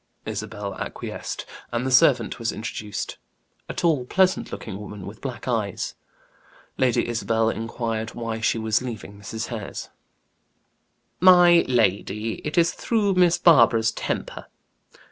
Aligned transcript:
Isabel 0.25 0.73
acquiesced, 0.79 1.45
and 1.71 1.85
the 1.85 1.91
servant 1.91 2.39
was 2.39 2.51
introduced; 2.51 3.19
a 3.69 3.75
tall, 3.75 4.05
pleasant 4.05 4.51
looking 4.51 4.79
woman, 4.79 5.05
with 5.05 5.21
black 5.21 5.47
eyes. 5.47 5.93
Lady 6.75 7.07
Isabel 7.07 7.51
inquired 7.51 8.15
why 8.15 8.39
she 8.39 8.57
was 8.57 8.81
leaving 8.81 9.19
Mrs. 9.19 9.49
Hare's. 9.49 9.89
"My 11.19 11.63
lady, 11.67 12.39
it 12.43 12.57
is 12.57 12.73
through 12.73 13.13
Miss 13.13 13.37
Barbara's 13.37 13.91
temper. 13.91 14.47